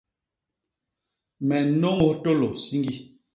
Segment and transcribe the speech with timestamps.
[1.47, 2.95] Me nnôñôs tôlô siñgi.